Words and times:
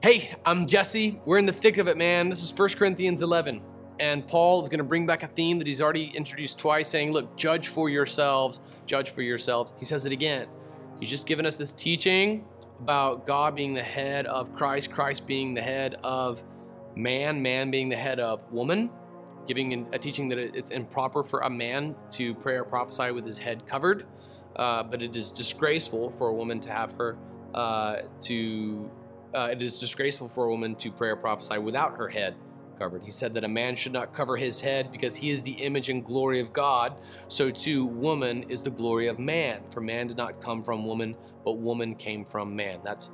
Hey, 0.00 0.32
I'm 0.46 0.68
Jesse. 0.68 1.20
We're 1.24 1.38
in 1.38 1.46
the 1.46 1.52
thick 1.52 1.76
of 1.78 1.88
it, 1.88 1.96
man. 1.96 2.28
This 2.28 2.44
is 2.44 2.56
1 2.56 2.68
Corinthians 2.74 3.20
11. 3.20 3.60
And 3.98 4.24
Paul 4.28 4.62
is 4.62 4.68
going 4.68 4.78
to 4.78 4.84
bring 4.84 5.06
back 5.06 5.24
a 5.24 5.26
theme 5.26 5.58
that 5.58 5.66
he's 5.66 5.82
already 5.82 6.12
introduced 6.14 6.56
twice, 6.56 6.86
saying, 6.86 7.10
Look, 7.10 7.36
judge 7.36 7.66
for 7.66 7.88
yourselves, 7.88 8.60
judge 8.86 9.10
for 9.10 9.22
yourselves. 9.22 9.74
He 9.76 9.84
says 9.84 10.06
it 10.06 10.12
again. 10.12 10.46
He's 11.00 11.10
just 11.10 11.26
given 11.26 11.44
us 11.44 11.56
this 11.56 11.72
teaching 11.72 12.44
about 12.78 13.26
God 13.26 13.56
being 13.56 13.74
the 13.74 13.82
head 13.82 14.26
of 14.26 14.54
Christ, 14.54 14.92
Christ 14.92 15.26
being 15.26 15.52
the 15.52 15.62
head 15.62 15.96
of 16.04 16.44
man, 16.94 17.42
man 17.42 17.72
being 17.72 17.88
the 17.88 17.96
head 17.96 18.20
of 18.20 18.40
woman, 18.52 18.90
giving 19.48 19.84
a 19.92 19.98
teaching 19.98 20.28
that 20.28 20.38
it's 20.38 20.70
improper 20.70 21.24
for 21.24 21.40
a 21.40 21.50
man 21.50 21.96
to 22.10 22.36
pray 22.36 22.54
or 22.54 22.62
prophesy 22.62 23.10
with 23.10 23.26
his 23.26 23.38
head 23.40 23.66
covered, 23.66 24.06
uh, 24.54 24.84
but 24.84 25.02
it 25.02 25.16
is 25.16 25.32
disgraceful 25.32 26.08
for 26.08 26.28
a 26.28 26.32
woman 26.32 26.60
to 26.60 26.70
have 26.70 26.92
her 26.92 27.18
uh, 27.52 27.96
to. 28.20 28.88
Uh, 29.34 29.48
it 29.52 29.60
is 29.60 29.78
disgraceful 29.78 30.28
for 30.28 30.44
a 30.46 30.50
woman 30.50 30.74
to 30.76 30.90
pray 30.90 31.10
or 31.10 31.16
prophesy 31.16 31.58
without 31.58 31.96
her 31.96 32.08
head 32.08 32.34
covered. 32.78 33.02
He 33.02 33.10
said 33.10 33.34
that 33.34 33.44
a 33.44 33.48
man 33.48 33.76
should 33.76 33.92
not 33.92 34.14
cover 34.14 34.36
his 34.36 34.60
head 34.60 34.92
because 34.92 35.16
he 35.16 35.30
is 35.30 35.42
the 35.42 35.52
image 35.52 35.88
and 35.88 36.04
glory 36.04 36.40
of 36.40 36.52
God. 36.52 36.94
So 37.28 37.50
too, 37.50 37.84
woman 37.84 38.44
is 38.48 38.62
the 38.62 38.70
glory 38.70 39.08
of 39.08 39.18
man. 39.18 39.62
For 39.70 39.80
man 39.80 40.06
did 40.06 40.16
not 40.16 40.40
come 40.40 40.62
from 40.62 40.86
woman, 40.86 41.16
but 41.44 41.52
woman 41.58 41.94
came 41.94 42.24
from 42.24 42.54
man. 42.54 42.78
That's 42.84 43.10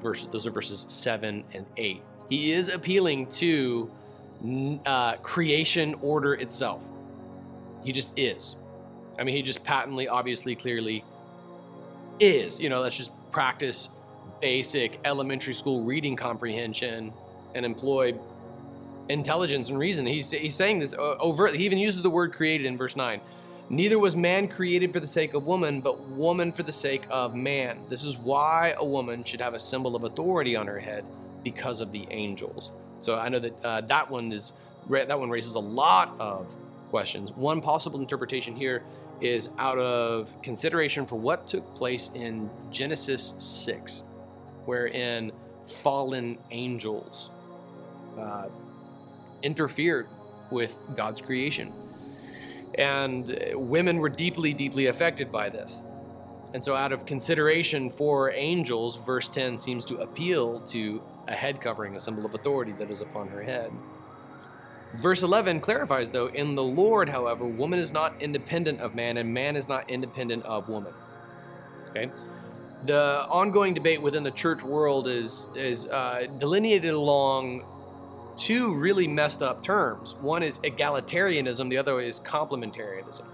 verse. 0.00 0.26
Those 0.26 0.46
are 0.46 0.50
verses 0.50 0.84
seven 0.88 1.44
and 1.52 1.66
eight. 1.76 2.02
He 2.28 2.52
is 2.52 2.68
appealing 2.74 3.28
to 3.30 3.90
uh, 4.84 5.16
creation 5.16 5.94
order 6.00 6.34
itself. 6.34 6.86
He 7.84 7.92
just 7.92 8.18
is. 8.18 8.56
I 9.18 9.24
mean, 9.24 9.36
he 9.36 9.42
just 9.42 9.62
patently, 9.62 10.08
obviously, 10.08 10.56
clearly 10.56 11.04
is. 12.18 12.60
You 12.60 12.68
know, 12.68 12.80
let's 12.80 12.96
just 12.96 13.12
practice 13.30 13.88
basic 14.40 15.00
elementary 15.04 15.54
school 15.54 15.84
reading 15.84 16.16
comprehension 16.16 17.12
and 17.54 17.64
employ 17.64 18.14
intelligence 19.08 19.68
and 19.68 19.78
reason. 19.78 20.06
He's, 20.06 20.30
he's 20.30 20.54
saying 20.54 20.78
this 20.78 20.94
overtly. 20.94 21.58
He 21.58 21.66
even 21.66 21.78
uses 21.78 22.02
the 22.02 22.10
word 22.10 22.32
created 22.32 22.66
in 22.66 22.76
verse 22.76 22.96
9. 22.96 23.20
Neither 23.70 23.98
was 23.98 24.14
man 24.14 24.48
created 24.48 24.92
for 24.92 25.00
the 25.00 25.06
sake 25.06 25.32
of 25.34 25.46
woman, 25.46 25.80
but 25.80 26.00
woman 26.08 26.52
for 26.52 26.62
the 26.62 26.72
sake 26.72 27.04
of 27.08 27.34
man. 27.34 27.78
This 27.88 28.04
is 28.04 28.18
why 28.18 28.74
a 28.78 28.84
woman 28.84 29.24
should 29.24 29.40
have 29.40 29.54
a 29.54 29.58
symbol 29.58 29.96
of 29.96 30.04
authority 30.04 30.54
on 30.54 30.66
her 30.66 30.78
head 30.78 31.04
because 31.42 31.80
of 31.80 31.90
the 31.90 32.06
angels. 32.10 32.70
So 33.00 33.18
I 33.18 33.28
know 33.28 33.38
that 33.38 33.64
uh, 33.64 33.80
that 33.82 34.10
one 34.10 34.32
is 34.32 34.52
that 34.90 35.18
one 35.18 35.30
raises 35.30 35.54
a 35.54 35.60
lot 35.60 36.14
of 36.18 36.54
questions. 36.90 37.32
One 37.32 37.62
possible 37.62 38.00
interpretation 38.00 38.54
here 38.54 38.82
is 39.20 39.48
out 39.58 39.78
of 39.78 40.34
consideration 40.42 41.06
for 41.06 41.16
what 41.16 41.48
took 41.48 41.74
place 41.74 42.10
in 42.14 42.50
Genesis 42.70 43.34
6, 43.38 44.02
wherein 44.66 45.32
fallen 45.64 46.38
angels 46.50 47.30
uh, 48.18 48.48
interfered 49.42 50.06
with 50.50 50.78
God's 50.96 51.20
creation. 51.20 51.72
And 52.76 53.38
women 53.54 53.98
were 53.98 54.08
deeply, 54.08 54.52
deeply 54.52 54.86
affected 54.86 55.30
by 55.30 55.48
this. 55.48 55.84
And 56.54 56.62
so, 56.62 56.74
out 56.76 56.92
of 56.92 57.04
consideration 57.04 57.90
for 57.90 58.30
angels, 58.30 59.04
verse 59.04 59.26
10 59.26 59.58
seems 59.58 59.84
to 59.86 59.96
appeal 59.98 60.60
to 60.60 61.02
a 61.26 61.32
head 61.32 61.60
covering, 61.60 61.96
a 61.96 62.00
symbol 62.00 62.24
of 62.24 62.34
authority 62.34 62.72
that 62.72 62.90
is 62.90 63.00
upon 63.00 63.28
her 63.28 63.42
head. 63.42 63.72
Verse 65.00 65.24
11 65.24 65.60
clarifies, 65.60 66.10
though, 66.10 66.28
in 66.28 66.54
the 66.54 66.62
Lord, 66.62 67.08
however, 67.08 67.44
woman 67.44 67.80
is 67.80 67.92
not 67.92 68.14
independent 68.22 68.80
of 68.80 68.94
man, 68.94 69.16
and 69.16 69.34
man 69.34 69.56
is 69.56 69.66
not 69.66 69.90
independent 69.90 70.44
of 70.44 70.68
woman. 70.68 70.92
Okay? 71.90 72.10
The 72.84 73.26
ongoing 73.30 73.72
debate 73.72 74.02
within 74.02 74.24
the 74.24 74.30
church 74.30 74.62
world 74.62 75.08
is, 75.08 75.48
is 75.54 75.86
uh, 75.86 76.26
delineated 76.38 76.92
along 76.92 77.64
two 78.36 78.74
really 78.74 79.08
messed 79.08 79.42
up 79.42 79.62
terms. 79.62 80.16
One 80.16 80.42
is 80.42 80.58
egalitarianism, 80.58 81.70
the 81.70 81.78
other 81.78 82.00
is 82.00 82.20
complementarianism. 82.20 83.26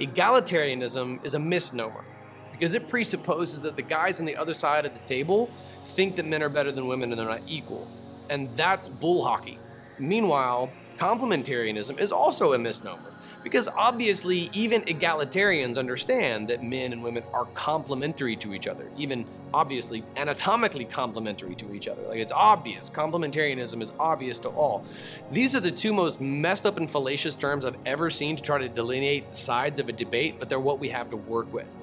Egalitarianism 0.00 1.24
is 1.24 1.34
a 1.34 1.38
misnomer 1.38 2.04
because 2.52 2.74
it 2.74 2.88
presupposes 2.88 3.62
that 3.62 3.74
the 3.74 3.82
guys 3.82 4.20
on 4.20 4.26
the 4.26 4.36
other 4.36 4.54
side 4.54 4.86
of 4.86 4.92
the 4.92 5.00
table 5.00 5.50
think 5.82 6.14
that 6.16 6.24
men 6.24 6.42
are 6.42 6.48
better 6.48 6.70
than 6.70 6.86
women 6.86 7.10
and 7.10 7.18
they're 7.18 7.28
not 7.28 7.42
equal. 7.48 7.88
And 8.30 8.54
that's 8.56 8.86
bull 8.86 9.24
hockey. 9.24 9.58
Meanwhile, 9.98 10.70
complementarianism 10.98 11.98
is 11.98 12.12
also 12.12 12.52
a 12.52 12.58
misnomer 12.58 13.13
because 13.42 13.68
obviously 13.68 14.50
even 14.52 14.82
egalitarians 14.82 15.76
understand 15.76 16.48
that 16.48 16.62
men 16.62 16.92
and 16.92 17.02
women 17.02 17.22
are 17.32 17.44
complementary 17.54 18.36
to 18.36 18.54
each 18.54 18.66
other, 18.66 18.88
even 18.96 19.26
obviously 19.52 20.02
anatomically 20.16 20.84
complementary 20.84 21.54
to 21.54 21.72
each 21.74 21.86
other. 21.86 22.02
Like 22.02 22.18
it's 22.18 22.32
obvious. 22.32 22.88
Complementarianism 22.88 23.82
is 23.82 23.92
obvious 23.98 24.38
to 24.40 24.48
all. 24.48 24.84
These 25.30 25.54
are 25.54 25.60
the 25.60 25.70
two 25.70 25.92
most 25.92 26.20
messed 26.20 26.64
up 26.66 26.78
and 26.78 26.90
fallacious 26.90 27.34
terms 27.34 27.64
I've 27.64 27.76
ever 27.84 28.10
seen 28.10 28.36
to 28.36 28.42
try 28.42 28.58
to 28.58 28.68
delineate 28.68 29.36
sides 29.36 29.78
of 29.78 29.88
a 29.88 29.92
debate, 29.92 30.36
but 30.38 30.48
they're 30.48 30.58
what 30.58 30.78
we 30.78 30.88
have 30.88 31.10
to 31.10 31.16
work 31.16 31.52
with. 31.52 31.76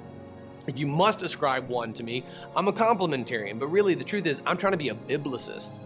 If 0.68 0.78
you 0.78 0.88
must 0.88 1.22
ascribe 1.22 1.70
one 1.70 1.94
to 1.94 2.04
me, 2.04 2.24
I'm 2.56 2.68
a 2.68 2.74
complementarian, 2.74 3.60
but 3.60 3.68
really 3.68 3.94
the 3.96 4.04
truth 4.04 4.26
is 4.26 4.42
I'm 4.46 4.58
trying 4.58 4.74
to 4.74 4.78
be 4.78 4.90
a 4.90 4.96
biblicist. 4.96 5.80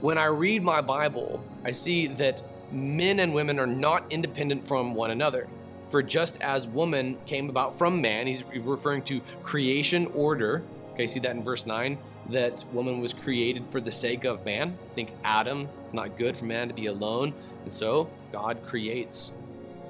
When 0.00 0.18
I 0.18 0.26
read 0.26 0.62
my 0.62 0.80
Bible, 0.80 1.42
I 1.64 1.70
see 1.70 2.06
that 2.08 2.42
men 2.72 3.20
and 3.20 3.32
women 3.34 3.58
are 3.58 3.66
not 3.66 4.04
independent 4.10 4.66
from 4.66 4.94
one 4.94 5.10
another. 5.10 5.48
For 5.90 6.02
just 6.02 6.40
as 6.40 6.66
woman 6.66 7.16
came 7.26 7.48
about 7.48 7.78
from 7.78 8.00
man, 8.00 8.26
he's 8.26 8.42
referring 8.44 9.02
to 9.04 9.20
creation 9.42 10.06
order. 10.14 10.62
Okay, 10.92 11.06
see 11.06 11.20
that 11.20 11.36
in 11.36 11.42
verse 11.42 11.66
9? 11.66 11.96
That 12.30 12.64
woman 12.72 13.00
was 13.00 13.14
created 13.14 13.64
for 13.66 13.80
the 13.80 13.90
sake 13.90 14.24
of 14.24 14.44
man. 14.44 14.76
Think 14.94 15.10
Adam, 15.22 15.68
it's 15.84 15.94
not 15.94 16.18
good 16.18 16.36
for 16.36 16.44
man 16.44 16.68
to 16.68 16.74
be 16.74 16.86
alone. 16.86 17.32
And 17.62 17.72
so 17.72 18.10
God 18.32 18.64
creates 18.64 19.30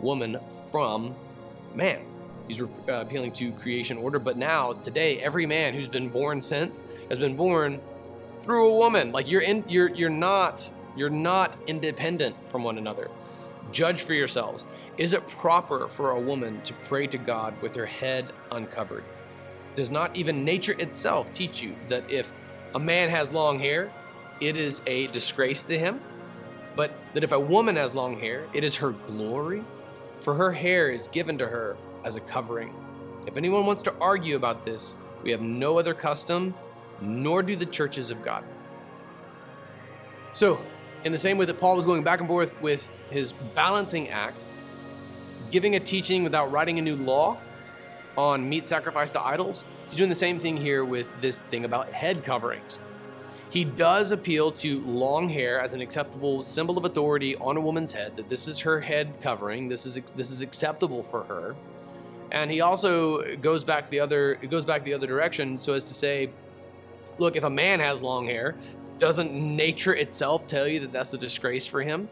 woman 0.00 0.38
from 0.70 1.14
man. 1.74 2.00
He's 2.46 2.60
uh, 2.60 2.66
appealing 2.88 3.32
to 3.32 3.52
creation 3.52 3.96
order. 3.96 4.18
But 4.18 4.36
now, 4.36 4.72
today, 4.72 5.18
every 5.20 5.46
man 5.46 5.74
who's 5.74 5.88
been 5.88 6.08
born 6.08 6.40
since 6.42 6.84
has 7.08 7.18
been 7.18 7.36
born 7.36 7.80
through 8.42 8.74
a 8.74 8.76
woman. 8.78 9.12
Like 9.12 9.30
you're 9.30 9.42
in, 9.42 9.64
you're 9.68 9.92
you're 9.94 10.10
not 10.10 10.70
you're 10.96 11.10
not 11.10 11.56
independent 11.66 12.36
from 12.48 12.64
one 12.64 12.78
another. 12.78 13.10
Judge 13.72 14.02
for 14.02 14.14
yourselves. 14.14 14.64
Is 14.96 15.12
it 15.12 15.26
proper 15.28 15.88
for 15.88 16.10
a 16.10 16.20
woman 16.20 16.62
to 16.62 16.72
pray 16.72 17.06
to 17.08 17.18
God 17.18 17.60
with 17.60 17.74
her 17.74 17.86
head 17.86 18.32
uncovered? 18.52 19.04
Does 19.74 19.90
not 19.90 20.16
even 20.16 20.44
nature 20.44 20.74
itself 20.78 21.32
teach 21.32 21.62
you 21.62 21.74
that 21.88 22.10
if 22.10 22.32
a 22.74 22.78
man 22.78 23.10
has 23.10 23.32
long 23.32 23.58
hair, 23.58 23.92
it 24.40 24.56
is 24.56 24.80
a 24.86 25.06
disgrace 25.08 25.62
to 25.64 25.78
him? 25.78 26.00
But 26.76 26.96
that 27.14 27.24
if 27.24 27.32
a 27.32 27.40
woman 27.40 27.76
has 27.76 27.94
long 27.94 28.18
hair, 28.18 28.46
it 28.52 28.64
is 28.64 28.76
her 28.76 28.90
glory? 28.90 29.64
For 30.20 30.34
her 30.34 30.52
hair 30.52 30.90
is 30.90 31.08
given 31.08 31.36
to 31.38 31.46
her 31.46 31.76
as 32.04 32.16
a 32.16 32.20
covering. 32.20 32.74
If 33.26 33.36
anyone 33.36 33.66
wants 33.66 33.82
to 33.82 33.94
argue 34.00 34.36
about 34.36 34.64
this, 34.64 34.94
we 35.22 35.30
have 35.30 35.40
no 35.40 35.78
other 35.78 35.94
custom, 35.94 36.54
nor 37.00 37.42
do 37.42 37.56
the 37.56 37.66
churches 37.66 38.10
of 38.10 38.22
God. 38.22 38.44
So, 40.32 40.60
in 41.04 41.12
the 41.12 41.18
same 41.18 41.38
way 41.38 41.44
that 41.44 41.58
Paul 41.58 41.76
was 41.76 41.84
going 41.84 42.02
back 42.02 42.20
and 42.20 42.28
forth 42.28 42.60
with 42.60 42.90
his 43.10 43.32
balancing 43.54 44.08
act, 44.08 44.46
giving 45.50 45.76
a 45.76 45.80
teaching 45.80 46.24
without 46.24 46.50
writing 46.50 46.78
a 46.78 46.82
new 46.82 46.96
law 46.96 47.38
on 48.16 48.48
meat 48.48 48.66
sacrificed 48.66 49.12
to 49.14 49.24
idols, 49.24 49.64
he's 49.88 49.98
doing 49.98 50.10
the 50.10 50.16
same 50.16 50.40
thing 50.40 50.56
here 50.56 50.84
with 50.84 51.20
this 51.20 51.38
thing 51.40 51.64
about 51.64 51.92
head 51.92 52.24
coverings. 52.24 52.80
He 53.50 53.64
does 53.64 54.10
appeal 54.10 54.50
to 54.52 54.80
long 54.80 55.28
hair 55.28 55.60
as 55.60 55.72
an 55.72 55.80
acceptable 55.80 56.42
symbol 56.42 56.76
of 56.76 56.84
authority 56.84 57.36
on 57.36 57.56
a 57.56 57.60
woman's 57.60 57.92
head, 57.92 58.16
that 58.16 58.28
this 58.28 58.48
is 58.48 58.58
her 58.60 58.80
head 58.80 59.14
covering, 59.22 59.68
this 59.68 59.86
is, 59.86 59.94
this 60.16 60.30
is 60.30 60.40
acceptable 60.40 61.02
for 61.02 61.22
her. 61.24 61.54
And 62.32 62.50
he 62.50 62.60
also 62.60 63.36
goes 63.36 63.62
back 63.62 63.88
the 63.88 64.00
other 64.00 64.34
goes 64.34 64.64
back 64.64 64.82
the 64.82 64.92
other 64.92 65.06
direction 65.06 65.56
so 65.56 65.74
as 65.74 65.84
to 65.84 65.94
say, 65.94 66.30
look, 67.18 67.36
if 67.36 67.44
a 67.44 67.50
man 67.50 67.78
has 67.78 68.02
long 68.02 68.26
hair, 68.26 68.56
doesn't 68.98 69.32
nature 69.32 69.94
itself 69.94 70.46
tell 70.46 70.66
you 70.66 70.80
that 70.80 70.92
that's 70.92 71.14
a 71.14 71.18
disgrace 71.18 71.66
for 71.66 71.82
him? 71.82 72.08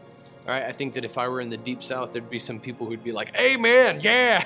All 0.47 0.53
right, 0.53 0.63
I 0.63 0.71
think 0.71 0.93
that 0.93 1.03
if 1.03 1.17
I 1.17 1.27
were 1.27 1.41
in 1.41 1.49
the 1.49 1.57
deep 1.57 1.83
south, 1.83 2.13
there'd 2.13 2.29
be 2.29 2.39
some 2.39 2.59
people 2.59 2.85
who'd 2.85 3.03
be 3.03 3.11
like, 3.11 3.35
"Hey, 3.35 3.57
man, 3.57 3.99
yeah, 4.03 4.45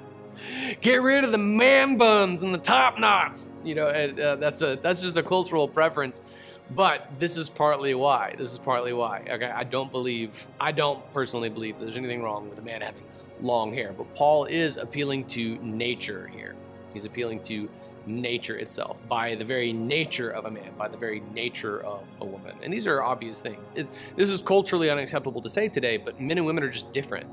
get 0.80 1.02
rid 1.02 1.24
of 1.24 1.32
the 1.32 1.38
man 1.38 1.98
buns 1.98 2.42
and 2.42 2.54
the 2.54 2.58
top 2.58 2.98
knots." 2.98 3.50
You 3.62 3.74
know, 3.74 3.88
and, 3.88 4.18
uh, 4.18 4.36
that's 4.36 4.62
a 4.62 4.76
that's 4.76 5.02
just 5.02 5.18
a 5.18 5.22
cultural 5.22 5.68
preference. 5.68 6.22
But 6.70 7.08
this 7.18 7.36
is 7.36 7.48
partly 7.48 7.94
why. 7.94 8.34
This 8.36 8.52
is 8.52 8.58
partly 8.58 8.92
why. 8.92 9.24
Okay, 9.28 9.50
I 9.50 9.64
don't 9.64 9.90
believe, 9.90 10.46
I 10.60 10.72
don't 10.72 11.00
personally 11.14 11.48
believe 11.48 11.80
there's 11.80 11.96
anything 11.96 12.22
wrong 12.22 12.48
with 12.48 12.58
a 12.58 12.62
man 12.62 12.82
having 12.82 13.04
long 13.40 13.72
hair. 13.72 13.94
But 13.96 14.14
Paul 14.14 14.44
is 14.44 14.76
appealing 14.76 15.26
to 15.28 15.56
nature 15.62 16.26
here. 16.26 16.54
He's 16.92 17.04
appealing 17.04 17.42
to 17.44 17.68
nature 18.08 18.56
itself, 18.56 19.06
by 19.08 19.34
the 19.34 19.44
very 19.44 19.72
nature 19.72 20.30
of 20.30 20.46
a 20.46 20.50
man, 20.50 20.72
by 20.76 20.88
the 20.88 20.96
very 20.96 21.20
nature 21.32 21.84
of 21.84 22.02
a 22.20 22.24
woman. 22.24 22.56
And 22.62 22.72
these 22.72 22.86
are 22.86 23.02
obvious 23.02 23.40
things. 23.40 23.58
It, 23.74 23.86
this 24.16 24.30
is 24.30 24.42
culturally 24.42 24.90
unacceptable 24.90 25.42
to 25.42 25.50
say 25.50 25.68
today, 25.68 25.96
but 25.96 26.20
men 26.20 26.38
and 26.38 26.46
women 26.46 26.64
are 26.64 26.70
just 26.70 26.92
different. 26.92 27.26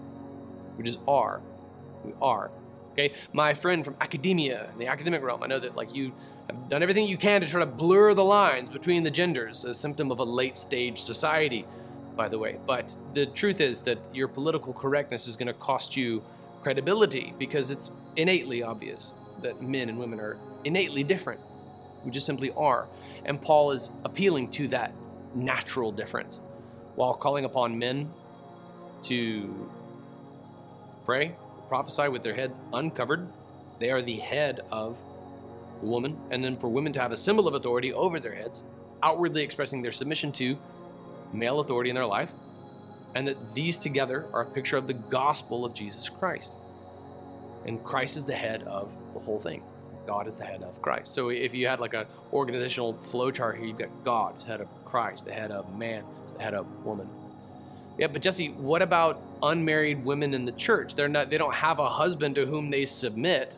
We 0.78 0.84
just 0.84 1.00
are. 1.08 1.42
We 2.04 2.14
are. 2.22 2.52
Okay, 2.92 3.14
my 3.34 3.54
friend 3.54 3.84
from 3.84 3.96
academia, 4.00 4.70
in 4.72 4.80
the 4.80 4.88
academic 4.88 5.22
realm, 5.22 5.44
I 5.44 5.48
know 5.48 5.60
that 5.60 5.76
like 5.76 5.94
you 5.94 6.14
have 6.48 6.70
done 6.70 6.82
everything 6.82 7.08
you 7.08 7.18
can 7.18 7.42
to 7.42 7.48
try 7.48 7.60
to 7.60 7.66
blur 7.66 8.14
the 8.14 8.24
lines 8.24 8.70
between 8.70 9.04
the 9.04 9.12
genders, 9.12 9.66
a 9.66 9.74
symptom 9.74 10.12
of 10.12 10.20
a 10.20 10.24
late 10.24 10.58
stage 10.58 11.02
society, 11.02 11.66
by 12.16 12.30
the 12.30 12.40
way. 12.40 12.58
But 12.66 12.96
the 13.14 13.26
truth 13.26 13.60
is 13.60 13.82
that 13.82 13.98
your 14.14 14.28
political 14.30 14.72
correctness 14.72 15.28
is 15.28 15.36
going 15.36 15.48
to 15.48 15.54
cost 15.54 15.98
you 15.98 16.24
credibility 16.62 17.34
because 17.38 17.70
it's 17.70 17.92
innately 18.16 18.64
obvious 18.64 19.14
that 19.42 19.62
men 19.62 19.90
and 19.90 19.98
women 19.98 20.20
are 20.20 20.38
innately 20.64 21.04
different. 21.04 21.40
We 22.04 22.12
just 22.12 22.26
simply 22.26 22.52
are. 22.52 22.88
And 23.26 23.42
Paul 23.42 23.72
is 23.72 23.92
appealing 24.04 24.52
to 24.52 24.68
that 24.70 24.94
natural 25.34 25.92
difference 25.92 26.40
while 26.96 27.14
calling 27.14 27.46
upon 27.46 27.78
men 27.78 28.10
to 29.04 29.70
pray, 31.06 31.36
prophesy 31.68 32.08
with 32.08 32.24
their 32.24 32.34
heads 32.34 32.60
uncovered. 32.74 33.28
They 33.80 33.92
are 33.92 34.02
the 34.02 34.18
head 34.18 34.62
of 34.72 35.02
the 35.82 35.88
woman. 35.88 36.18
And 36.32 36.44
then 36.44 36.58
for 36.58 36.70
women 36.70 36.94
to 36.94 37.02
have 37.02 37.12
a 37.12 37.18
symbol 37.18 37.48
of 37.48 37.54
authority 37.54 37.94
over 37.94 38.20
their 38.20 38.36
heads, 38.36 38.64
outwardly 39.04 39.44
expressing 39.44 39.82
their 39.82 39.92
submission 39.92 40.32
to 40.34 40.58
male 41.34 41.60
authority 41.60 41.90
in 41.90 41.96
their 41.96 42.06
life. 42.06 42.32
And 43.16 43.28
that 43.28 43.54
these 43.54 43.78
together 43.78 44.28
are 44.34 44.42
a 44.42 44.50
picture 44.52 44.78
of 44.78 44.88
the 44.88 44.94
gospel 44.94 45.66
of 45.66 45.74
Jesus 45.74 46.10
Christ. 46.10 46.56
And 47.66 47.84
Christ 47.84 48.18
is 48.18 48.26
the 48.26 48.36
head 48.36 48.64
of 48.64 48.92
the 49.14 49.20
whole 49.20 49.40
thing. 49.40 49.64
God 50.06 50.28
is 50.28 50.38
the 50.38 50.46
head 50.46 50.62
of 50.64 50.82
Christ. 50.82 51.14
So 51.14 51.30
if 51.30 51.54
you 51.54 51.68
had 51.68 51.80
like 51.80 51.94
an 51.94 52.06
organizational 52.32 52.94
flow 52.94 53.32
chart 53.32 53.58
here, 53.58 53.66
you've 53.66 53.80
got 53.80 53.90
God, 54.04 54.40
the 54.40 54.46
head 54.46 54.62
of 54.62 54.68
Christ, 54.86 55.26
the 55.26 55.34
head 55.34 55.52
of 55.52 55.76
man, 55.78 56.04
the 56.36 56.44
head 56.44 56.54
of 56.54 56.68
woman. 56.86 57.10
Yeah, 57.98 58.08
but 58.08 58.22
Jesse, 58.22 58.50
what 58.50 58.82
about 58.82 59.22
unmarried 59.42 60.04
women 60.04 60.34
in 60.34 60.46
the 60.46 60.52
church? 60.52 60.96
They're 60.96 61.08
not 61.08 61.30
they 61.30 61.38
don't 61.38 61.54
have 61.54 61.80
a 61.80 61.88
husband 61.88 62.36
to 62.36 62.46
whom 62.46 62.70
they 62.70 62.86
submit. 62.86 63.58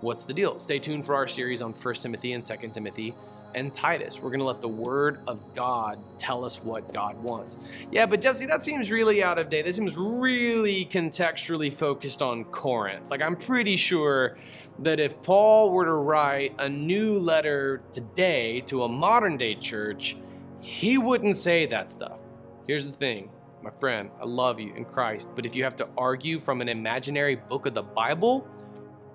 What's 0.00 0.24
the 0.24 0.34
deal? 0.34 0.58
Stay 0.58 0.80
tuned 0.80 1.06
for 1.06 1.14
our 1.14 1.28
series 1.28 1.62
on 1.62 1.72
1 1.72 1.94
Timothy 1.94 2.32
and 2.32 2.42
2 2.42 2.56
Timothy 2.74 3.14
and 3.54 3.74
Titus. 3.74 4.20
We're 4.20 4.30
going 4.30 4.40
to 4.40 4.46
let 4.46 4.60
the 4.60 4.68
word 4.68 5.20
of 5.26 5.54
God 5.54 5.98
tell 6.18 6.44
us 6.44 6.62
what 6.62 6.92
God 6.92 7.20
wants. 7.22 7.56
Yeah, 7.90 8.06
but 8.06 8.20
Jesse, 8.20 8.46
that 8.46 8.62
seems 8.62 8.90
really 8.90 9.22
out 9.22 9.38
of 9.38 9.48
date. 9.48 9.64
That 9.64 9.74
seems 9.74 9.96
really 9.96 10.86
contextually 10.86 11.72
focused 11.72 12.22
on 12.22 12.44
Corinth. 12.44 13.10
Like 13.10 13.22
I'm 13.22 13.36
pretty 13.36 13.76
sure 13.76 14.36
that 14.80 15.00
if 15.00 15.22
Paul 15.22 15.72
were 15.72 15.84
to 15.84 15.94
write 15.94 16.54
a 16.58 16.68
new 16.68 17.18
letter 17.18 17.82
today 17.92 18.62
to 18.62 18.84
a 18.84 18.88
modern 18.88 19.36
day 19.36 19.54
church, 19.54 20.16
he 20.60 20.98
wouldn't 20.98 21.36
say 21.36 21.66
that 21.66 21.90
stuff. 21.90 22.18
Here's 22.66 22.86
the 22.86 22.92
thing 22.92 23.30
my 23.62 23.70
friend, 23.78 24.10
I 24.20 24.24
love 24.24 24.58
you 24.58 24.74
in 24.74 24.84
Christ, 24.84 25.28
but 25.36 25.46
if 25.46 25.54
you 25.54 25.62
have 25.62 25.76
to 25.76 25.88
argue 25.96 26.40
from 26.40 26.60
an 26.60 26.68
imaginary 26.68 27.36
book 27.36 27.66
of 27.66 27.74
the 27.74 27.82
Bible, 27.82 28.46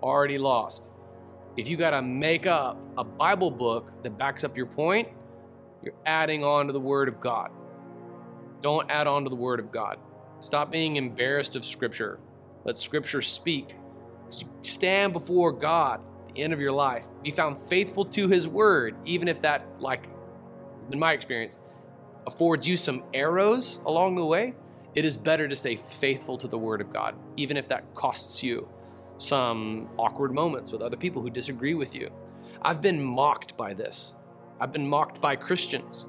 already 0.01 0.37
lost. 0.37 0.93
If 1.57 1.67
you 1.67 1.75
got 1.75 1.89
to 1.91 2.03
make 2.03 2.45
up 2.45 2.77
a 2.99 3.03
Bible 3.03 3.49
book 3.49 3.91
that 4.03 4.15
backs 4.15 4.43
up 4.43 4.55
your 4.55 4.67
point, 4.67 5.07
you're 5.81 5.95
adding 6.05 6.43
on 6.43 6.67
to 6.67 6.73
the 6.73 6.79
Word 6.79 7.07
of 7.07 7.19
God. 7.19 7.49
Don't 8.61 8.89
add 8.91 9.07
on 9.07 9.23
to 9.23 9.29
the 9.29 9.35
Word 9.35 9.59
of 9.59 9.71
God. 9.71 9.97
Stop 10.39 10.71
being 10.71 10.97
embarrassed 10.97 11.55
of 11.55 11.65
Scripture. 11.65 12.19
Let 12.63 12.77
Scripture 12.77 13.23
speak. 13.23 13.75
Stand 14.61 15.13
before 15.13 15.51
God 15.51 15.99
at 16.27 16.35
the 16.35 16.43
end 16.43 16.53
of 16.53 16.59
your 16.59 16.71
life. 16.71 17.07
Be 17.23 17.31
found 17.31 17.59
faithful 17.59 18.05
to 18.05 18.27
His 18.27 18.47
Word, 18.47 18.95
even 19.05 19.27
if 19.27 19.41
that, 19.41 19.65
like 19.79 20.07
in 20.91 20.99
my 20.99 21.13
experience, 21.13 21.57
affords 22.27 22.67
you 22.67 22.77
some 22.77 23.03
arrows 23.15 23.79
along 23.87 24.13
the 24.13 24.25
way, 24.25 24.53
it 24.93 25.05
is 25.05 25.17
better 25.17 25.47
to 25.47 25.55
stay 25.55 25.75
faithful 25.75 26.37
to 26.37 26.47
the 26.47 26.57
Word 26.57 26.81
of 26.81 26.93
God, 26.93 27.15
even 27.35 27.57
if 27.57 27.67
that 27.69 27.95
costs 27.95 28.43
you 28.43 28.69
some 29.17 29.89
awkward 29.97 30.33
moments 30.33 30.71
with 30.71 30.81
other 30.81 30.97
people 30.97 31.21
who 31.21 31.29
disagree 31.29 31.73
with 31.73 31.95
you. 31.95 32.09
I've 32.61 32.81
been 32.81 33.01
mocked 33.01 33.57
by 33.57 33.73
this. 33.73 34.15
I've 34.59 34.71
been 34.71 34.87
mocked 34.87 35.21
by 35.21 35.35
Christians 35.35 36.05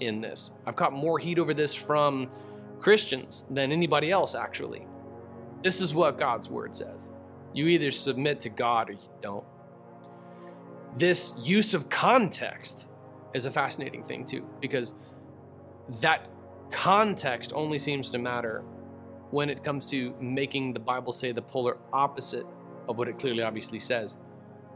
in 0.00 0.20
this. 0.20 0.50
I've 0.66 0.76
caught 0.76 0.92
more 0.92 1.18
heat 1.18 1.38
over 1.38 1.54
this 1.54 1.74
from 1.74 2.30
Christians 2.80 3.44
than 3.50 3.70
anybody 3.72 4.10
else, 4.10 4.34
actually. 4.34 4.86
This 5.62 5.80
is 5.80 5.94
what 5.94 6.18
God's 6.18 6.50
Word 6.50 6.74
says. 6.74 7.10
You 7.52 7.68
either 7.68 7.90
submit 7.90 8.40
to 8.42 8.48
God 8.48 8.90
or 8.90 8.94
you 8.94 9.10
don't. 9.20 9.44
This 10.96 11.34
use 11.38 11.74
of 11.74 11.88
context 11.88 12.90
is 13.34 13.46
a 13.46 13.50
fascinating 13.50 14.02
thing, 14.02 14.26
too, 14.26 14.44
because 14.60 14.94
that 16.00 16.28
context 16.70 17.52
only 17.54 17.78
seems 17.78 18.10
to 18.10 18.18
matter 18.18 18.64
when 19.32 19.50
it 19.50 19.64
comes 19.64 19.86
to 19.86 20.14
making 20.20 20.74
the 20.74 20.78
Bible 20.78 21.12
say 21.12 21.32
the 21.32 21.42
polar 21.42 21.78
opposite 21.92 22.46
of 22.88 22.98
what 22.98 23.08
it 23.08 23.18
clearly 23.18 23.42
obviously 23.42 23.78
says. 23.78 24.16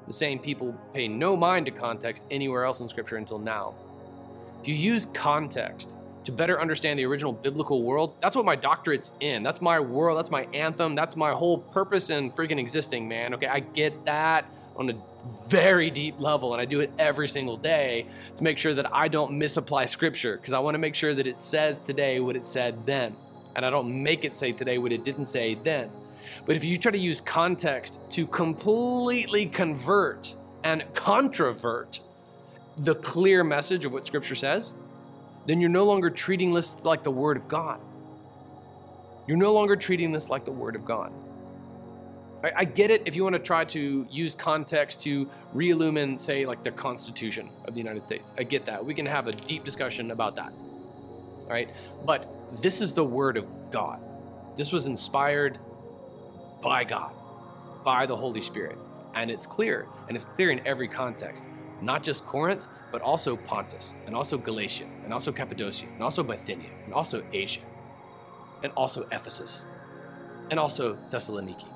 The 0.07 0.13
same 0.13 0.39
people 0.39 0.75
pay 0.95 1.09
no 1.09 1.37
mind 1.37 1.67
to 1.67 1.73
context 1.73 2.27
anywhere 2.31 2.65
else 2.65 2.81
in 2.81 2.89
Scripture 2.89 3.17
until 3.17 3.39
now. 3.39 3.75
If 4.61 4.69
you 4.69 4.75
use 4.75 5.07
context 5.13 5.97
to 6.25 6.33
better 6.33 6.61
understand 6.61 6.99
the 6.99 7.05
original 7.05 7.33
biblical 7.33 7.83
world, 7.83 8.17
that's 8.23 8.35
what 8.35 8.45
my 8.45 8.57
doctorate's 8.57 9.13
in. 9.21 9.43
That's 9.43 9.61
my 9.61 9.79
world. 9.79 10.19
That's 10.19 10.31
my 10.31 10.45
anthem. 10.55 10.95
That's 10.95 11.17
my 11.17 11.33
whole 11.33 11.59
purpose 11.59 12.11
in 12.11 12.33
freaking 12.33 12.59
existing, 12.59 13.07
man. 13.07 13.35
Okay, 13.35 13.47
I 13.47 13.61
get 13.61 14.07
that 14.07 14.47
on 14.77 14.91
a 14.91 14.95
very 15.49 15.91
deep 15.91 16.19
level, 16.19 16.53
and 16.53 16.61
I 16.61 16.65
do 16.65 16.81
it 16.81 16.91
every 16.99 17.29
single 17.29 17.57
day 17.57 18.07
to 18.39 18.45
make 18.45 18.59
sure 18.59 18.75
that 18.75 18.93
I 18.95 19.09
don't 19.09 19.33
misapply 19.33 19.85
scripture 19.85 20.37
because 20.37 20.53
I 20.53 20.61
want 20.61 20.75
to 20.75 20.79
make 20.79 20.95
sure 20.95 21.15
that 21.15 21.27
it 21.27 21.41
says 21.41 21.81
today 21.81 22.21
what 22.21 22.37
it 22.37 22.45
said 22.45 22.87
then, 22.87 23.17
and 23.57 23.65
I 23.65 23.71
don't 23.71 24.03
make 24.03 24.25
it 24.25 24.37
say 24.37 24.53
today 24.53 24.79
what 24.79 24.93
it 24.93 25.05
didn't 25.05 25.27
say 25.27 25.55
then. 25.55 25.91
But 26.45 26.57
if 26.57 26.65
you 26.65 26.77
try 26.77 26.93
to 26.93 26.99
use 26.99 27.21
context 27.21 27.99
to 28.11 28.27
completely 28.27 29.47
convert 29.47 30.35
and 30.63 30.85
controvert 30.95 32.01
the 32.79 32.95
clear 32.97 33.43
message 33.43 33.85
of 33.85 33.93
what 33.93 34.07
scripture 34.07 34.35
says, 34.35 34.75
then 35.47 35.61
you're 35.61 35.71
no 35.71 35.85
longer 35.85 36.11
treating 36.11 36.53
this 36.53 36.85
like 36.85 37.03
the 37.03 37.11
word 37.11 37.37
of 37.37 37.49
God. 37.49 37.81
You're 39.27 39.39
no 39.39 39.53
longer 39.53 39.75
treating 39.75 40.13
this 40.13 40.29
like 40.29 40.45
the 40.45 40.53
word 40.53 40.77
of 40.77 40.85
God. 40.85 41.13
I, 42.55 42.65
get 42.65 42.93
it 42.93 43.03
if 43.07 43.17
you 43.17 43.25
want 43.25 43.35
to 43.35 43.41
try 43.41 43.65
to 43.65 44.07
use 44.09 44.37
context 44.37 45.01
to 45.01 45.29
re-illumine, 45.53 46.17
say, 46.17 46.47
like 46.47 46.63
the 46.63 46.71
Constitution 46.71 47.51
of 47.65 47.75
the 47.75 47.81
United 47.81 48.05
States. 48.05 48.33
I 48.39 48.45
get 48.45 48.67
that. 48.67 48.85
We 48.85 48.95
can 48.95 49.07
have 49.07 49.27
a 49.27 49.33
deep 49.33 49.65
discussion 49.65 50.13
about 50.13 50.37
that. 50.37 50.53
All 50.53 51.49
right? 51.49 51.69
But 52.05 52.29
this 52.63 52.81
is 52.81 52.93
the 52.93 53.05
Word 53.05 53.37
of 53.37 53.47
God. 53.71 54.01
This 54.57 54.73
was 54.73 54.87
inspired 54.87 55.59
by 56.63 56.85
God, 56.85 57.13
by 57.85 58.07
the 58.07 58.17
Holy 58.17 58.41
Spirit. 58.41 58.79
And 59.15 59.31
it's 59.31 59.47
clear, 59.47 59.87
and 60.09 60.17
it's 60.17 60.25
clear 60.25 60.51
in 60.51 60.67
every 60.67 60.89
context, 60.89 61.49
not 61.83 62.03
just 62.03 62.25
Corinth, 62.27 62.67
but 62.93 63.03
also 63.03 63.37
Pontus, 63.37 63.95
and 64.07 64.15
also 64.15 64.39
Galatia, 64.39 64.87
and 65.05 65.13
also 65.13 65.33
Cappadocia, 65.33 65.87
and 65.87 66.03
also 66.03 66.23
Bithynia, 66.23 66.71
and 66.85 66.95
also 66.95 67.23
Asia, 67.33 67.61
and 68.63 68.73
also 68.77 69.07
Ephesus, 69.13 69.65
and 70.51 70.59
also 70.59 70.95
Thessaloniki. 71.11 71.67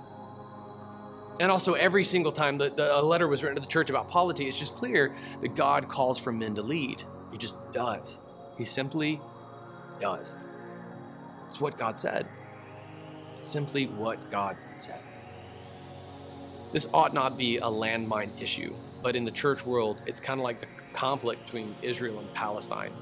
And 1.40 1.50
also, 1.50 1.72
every 1.72 2.04
single 2.04 2.32
time 2.32 2.58
the, 2.58 2.94
a 2.94 3.00
letter 3.00 3.26
was 3.26 3.42
written 3.42 3.56
to 3.56 3.62
the 3.62 3.72
church 3.72 3.88
about 3.88 4.10
polity, 4.10 4.46
it's 4.46 4.58
just 4.58 4.74
clear 4.74 5.14
that 5.40 5.56
God 5.56 5.88
calls 5.88 6.18
for 6.18 6.32
men 6.32 6.54
to 6.56 6.62
lead. 6.62 7.02
He 7.32 7.38
just 7.38 7.54
does. 7.72 8.20
He 8.58 8.64
simply 8.64 9.18
does. 10.00 10.36
It's 11.50 11.60
what 11.60 11.76
God 11.76 11.98
said. 11.98 12.28
It's 13.34 13.44
simply 13.44 13.86
what 13.86 14.30
God 14.30 14.56
said. 14.78 15.00
This 16.72 16.86
ought 16.94 17.12
not 17.12 17.36
be 17.36 17.56
a 17.56 17.62
landmine 17.62 18.30
issue, 18.40 18.72
but 19.02 19.16
in 19.16 19.24
the 19.24 19.32
church 19.32 19.66
world, 19.66 20.00
it's 20.06 20.20
kind 20.20 20.38
of 20.38 20.44
like 20.44 20.60
the 20.60 20.68
conflict 20.92 21.44
between 21.46 21.74
Israel 21.82 22.20
and 22.20 22.32
Palestine, 22.34 22.92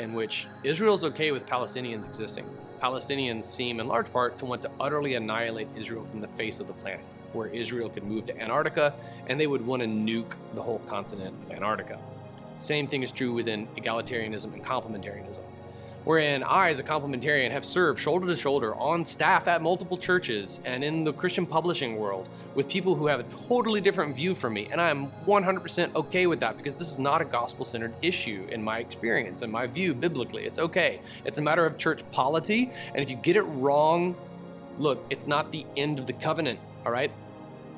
in 0.00 0.14
which 0.14 0.46
Israel's 0.64 1.04
okay 1.04 1.32
with 1.32 1.46
Palestinians 1.46 2.06
existing. 2.06 2.46
Palestinians 2.82 3.44
seem, 3.44 3.78
in 3.78 3.86
large 3.86 4.10
part, 4.10 4.38
to 4.38 4.46
want 4.46 4.62
to 4.62 4.70
utterly 4.80 5.14
annihilate 5.14 5.68
Israel 5.76 6.06
from 6.06 6.22
the 6.22 6.28
face 6.28 6.60
of 6.60 6.68
the 6.68 6.72
planet 6.72 7.04
where 7.34 7.48
Israel 7.48 7.90
could 7.90 8.04
move 8.04 8.24
to 8.28 8.40
Antarctica 8.40 8.94
and 9.26 9.38
they 9.38 9.46
would 9.46 9.66
want 9.66 9.82
to 9.82 9.88
nuke 9.88 10.32
the 10.54 10.62
whole 10.62 10.78
continent 10.86 11.36
of 11.44 11.52
Antarctica. 11.52 11.98
Same 12.58 12.86
thing 12.88 13.02
is 13.02 13.12
true 13.12 13.34
within 13.34 13.66
egalitarianism 13.76 14.54
and 14.54 14.64
complementarianism, 14.64 15.42
wherein 16.06 16.44
I, 16.44 16.70
as 16.70 16.78
a 16.78 16.84
complementarian, 16.84 17.50
have 17.50 17.64
served 17.64 17.98
shoulder 18.00 18.28
to 18.28 18.36
shoulder 18.36 18.76
on 18.76 19.04
staff 19.04 19.48
at 19.48 19.60
multiple 19.60 19.98
churches 19.98 20.60
and 20.64 20.84
in 20.84 21.02
the 21.02 21.12
Christian 21.12 21.44
publishing 21.44 21.96
world 21.96 22.28
with 22.54 22.68
people 22.68 22.94
who 22.94 23.08
have 23.08 23.18
a 23.18 23.24
totally 23.48 23.80
different 23.80 24.14
view 24.14 24.36
from 24.36 24.54
me, 24.54 24.68
and 24.70 24.80
I 24.80 24.88
am 24.88 25.08
100% 25.26 25.94
okay 25.96 26.28
with 26.28 26.38
that 26.40 26.56
because 26.56 26.74
this 26.74 26.88
is 26.88 27.00
not 27.00 27.20
a 27.20 27.24
gospel 27.24 27.64
centered 27.64 27.92
issue 28.02 28.46
in 28.52 28.62
my 28.62 28.78
experience 28.78 29.42
and 29.42 29.50
my 29.50 29.66
view 29.66 29.94
biblically. 29.94 30.44
It's 30.44 30.60
okay. 30.60 31.00
It's 31.24 31.40
a 31.40 31.42
matter 31.42 31.66
of 31.66 31.76
church 31.76 32.08
polity, 32.12 32.70
and 32.94 33.02
if 33.02 33.10
you 33.10 33.16
get 33.16 33.34
it 33.34 33.42
wrong, 33.42 34.14
look, 34.78 35.04
it's 35.10 35.26
not 35.26 35.50
the 35.50 35.66
end 35.76 35.98
of 35.98 36.06
the 36.06 36.12
covenant, 36.12 36.60
all 36.84 36.92
right? 36.92 37.10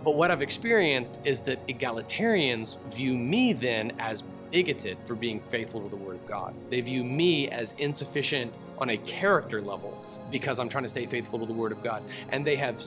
But 0.04 0.16
what 0.16 0.30
I've 0.30 0.42
experienced 0.42 1.18
is 1.24 1.40
that 1.42 1.66
egalitarians 1.66 2.78
view 2.92 3.14
me 3.14 3.54
then 3.54 3.92
as 3.98 4.22
bigoted 4.50 4.98
for 5.04 5.14
being 5.14 5.40
faithful 5.50 5.82
to 5.82 5.88
the 5.88 5.96
Word 5.96 6.16
of 6.16 6.26
God. 6.26 6.54
They 6.70 6.80
view 6.80 7.04
me 7.04 7.48
as 7.48 7.74
insufficient 7.78 8.54
on 8.78 8.90
a 8.90 8.96
character 8.98 9.60
level 9.60 10.04
because 10.30 10.58
I'm 10.58 10.68
trying 10.68 10.84
to 10.84 10.88
stay 10.88 11.06
faithful 11.06 11.38
to 11.38 11.46
the 11.46 11.52
Word 11.52 11.72
of 11.72 11.82
God. 11.82 12.02
And 12.30 12.46
they 12.46 12.56
have 12.56 12.82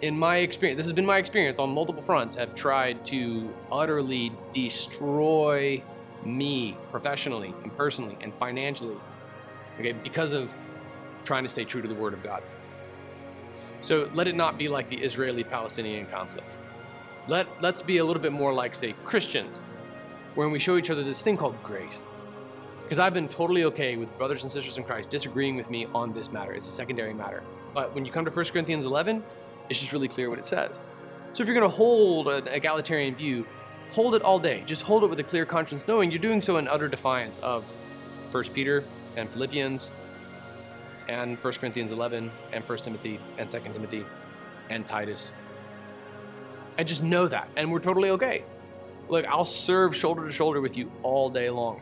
in 0.00 0.18
my 0.18 0.38
experience, 0.38 0.78
this 0.78 0.86
has 0.86 0.92
been 0.92 1.06
my 1.06 1.18
experience 1.18 1.58
on 1.58 1.70
multiple 1.70 2.02
fronts, 2.02 2.36
have 2.36 2.54
tried 2.54 3.06
to 3.06 3.52
utterly 3.70 4.32
destroy 4.52 5.82
me 6.24 6.76
professionally 6.90 7.54
and 7.62 7.74
personally 7.76 8.16
and 8.20 8.34
financially, 8.34 8.96
okay, 9.78 9.92
because 9.92 10.32
of 10.32 10.54
trying 11.24 11.42
to 11.42 11.48
stay 11.48 11.64
true 11.64 11.80
to 11.80 11.88
the 11.88 11.94
Word 11.94 12.12
of 12.12 12.22
God. 12.22 12.42
So 13.80 14.10
let 14.14 14.26
it 14.26 14.34
not 14.34 14.58
be 14.58 14.68
like 14.68 14.88
the 14.88 14.96
Israeli 14.96 15.44
Palestinian 15.44 16.06
conflict. 16.06 16.58
Let, 17.28 17.46
let's 17.62 17.80
be 17.80 17.98
a 17.98 18.04
little 18.04 18.22
bit 18.22 18.32
more 18.32 18.52
like, 18.52 18.74
say, 18.74 18.94
Christians, 19.04 19.62
when 20.34 20.50
we 20.50 20.58
show 20.58 20.76
each 20.76 20.90
other 20.90 21.02
this 21.02 21.22
thing 21.22 21.36
called 21.36 21.60
grace. 21.62 22.04
Because 22.82 22.98
I've 22.98 23.14
been 23.14 23.28
totally 23.28 23.64
okay 23.64 23.96
with 23.96 24.16
brothers 24.18 24.42
and 24.42 24.50
sisters 24.50 24.76
in 24.76 24.84
Christ 24.84 25.10
disagreeing 25.10 25.56
with 25.56 25.70
me 25.70 25.86
on 25.94 26.12
this 26.12 26.30
matter. 26.30 26.52
It's 26.52 26.68
a 26.68 26.70
secondary 26.70 27.14
matter. 27.14 27.42
But 27.72 27.94
when 27.94 28.04
you 28.04 28.12
come 28.12 28.24
to 28.24 28.30
1 28.30 28.44
Corinthians 28.46 28.84
11, 28.84 29.22
it's 29.70 29.80
just 29.80 29.92
really 29.92 30.08
clear 30.08 30.28
what 30.28 30.38
it 30.38 30.46
says. 30.46 30.80
So 31.32 31.42
if 31.42 31.48
you're 31.48 31.58
going 31.58 31.70
to 31.70 31.76
hold 31.76 32.28
an 32.28 32.46
egalitarian 32.48 33.14
view, 33.14 33.46
hold 33.90 34.14
it 34.14 34.22
all 34.22 34.38
day. 34.38 34.62
Just 34.66 34.82
hold 34.82 35.02
it 35.02 35.08
with 35.08 35.18
a 35.20 35.24
clear 35.24 35.46
conscience, 35.46 35.88
knowing 35.88 36.10
you're 36.10 36.20
doing 36.20 36.42
so 36.42 36.58
in 36.58 36.68
utter 36.68 36.88
defiance 36.88 37.38
of 37.38 37.72
1 38.30 38.44
Peter 38.52 38.84
and 39.16 39.30
Philippians 39.30 39.90
and 41.08 41.42
1 41.42 41.52
Corinthians 41.54 41.92
11 41.92 42.30
and 42.52 42.68
1 42.68 42.78
Timothy 42.78 43.18
and 43.38 43.48
2 43.48 43.60
Timothy 43.72 44.04
and 44.70 44.86
Titus. 44.86 45.32
And 46.78 46.86
just 46.86 47.02
know 47.02 47.28
that. 47.28 47.48
And 47.56 47.70
we're 47.70 47.80
totally 47.80 48.10
okay. 48.10 48.44
Look, 49.08 49.26
I'll 49.26 49.44
serve 49.44 49.94
shoulder 49.94 50.26
to 50.26 50.32
shoulder 50.32 50.60
with 50.60 50.76
you 50.76 50.90
all 51.02 51.28
day 51.28 51.50
long. 51.50 51.80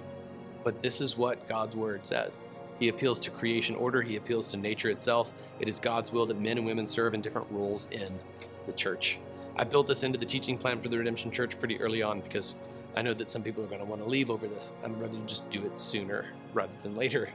But 0.65 0.83
this 0.83 1.01
is 1.01 1.17
what 1.17 1.49
God's 1.49 1.77
word 1.77 2.07
says. 2.07 2.41
He 2.79 2.89
appeals 2.89 3.21
to 3.21 3.31
creation 3.31 3.77
order, 3.77 4.03
he 4.03 4.17
appeals 4.17 4.49
to 4.49 4.57
nature 4.57 4.91
itself. 4.91 5.33
It 5.61 5.69
is 5.69 5.79
God's 5.79 6.11
will 6.11 6.27
that 6.27 6.41
men 6.41 6.59
and 6.59 6.67
women 6.67 6.87
serve 6.87 7.15
in 7.15 7.21
different 7.21 7.49
roles 7.51 7.87
in 7.91 8.19
the 8.67 8.73
church. 8.73 9.19
I 9.57 9.65
built 9.65 9.87
this 9.87 10.03
into 10.03 10.19
the 10.19 10.27
teaching 10.27 10.57
plan 10.57 10.81
for 10.81 10.89
the 10.89 10.99
Redemption 10.99 11.31
Church 11.31 11.59
pretty 11.59 11.81
early 11.81 12.03
on 12.03 12.21
because 12.21 12.55
I 12.97 13.03
know 13.03 13.15
that 13.15 13.31
some 13.31 13.43
people 13.43 13.63
are 13.63 13.69
going 13.69 13.81
to 13.81 13.87
want 13.87 14.03
to 14.03 14.09
leave 14.09 14.31
over 14.31 14.47
this. 14.49 14.73
I'd 14.83 14.99
rather 15.01 15.19
just 15.27 15.49
do 15.51 15.65
it 15.65 15.79
sooner 15.79 16.27
rather 16.55 16.77
than 16.79 16.97
later. 16.97 17.31